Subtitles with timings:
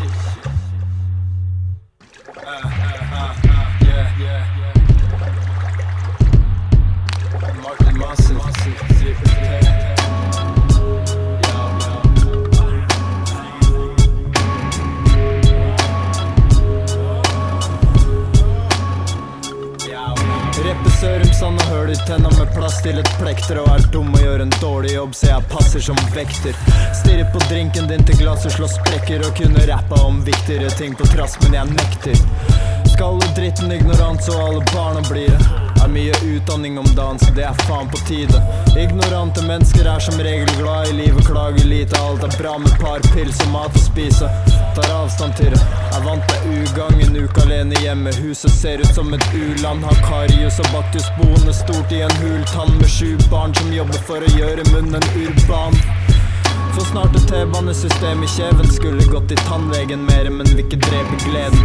[0.00, 0.39] Чикси.
[20.70, 24.22] Reppe Sørumsand og høl i tenna med plass til et plekter Og er dum og
[24.22, 26.54] gjør en dårlig jobb, så jeg passer som vekter.
[26.94, 31.08] Stirrer på drinken din til glasset slår sprekker og kunne rappa om viktigere ting på
[31.10, 32.22] trass, men jeg nekter.
[32.92, 35.48] Skalle dritten ignorant, så alle barna blir det.
[35.82, 38.42] Er mye utdanning om dagen, så det er faen på tide.
[38.78, 41.98] Ignorante mennesker er som regel glad i livet, klager lite.
[42.04, 44.30] Alt er bra med par pils og mat å spise.
[44.76, 45.62] Tar avstand til det.
[45.96, 46.39] Er vant til
[47.30, 48.10] ugagn, alene hjemme.
[48.12, 49.84] Huset ser ut som et u-land.
[49.84, 54.20] Har Karius og Baktus boende stort i en hultann med sju barn som jobber for
[54.20, 55.74] å gjøre munnen urban.
[56.74, 58.70] For snart et T-banesystem i kjeven.
[58.70, 61.64] Skulle gått i tannlegen mer, men vil ikke drepe gleden.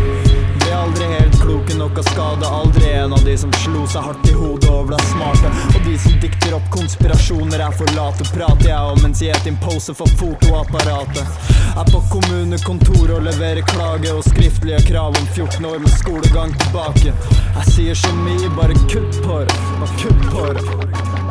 [0.59, 2.47] Ble aldri helt kloke nok av skade.
[2.47, 5.51] Aldri en av de som slo seg hardt i hodet og ble smarte.
[5.75, 8.25] Og de som dikter opp konspirasjoner, er for late.
[8.33, 11.53] Prater jeg om mens jeg et impose for fotoapparatet.
[11.75, 17.11] Er på kommunekontoret og leverer klage og skriftlige krav om 14 år med skolegang tilbake.
[17.57, 19.43] Jeg sier så mye, bare kutt på.
[19.83, 21.24] Bare kutt på.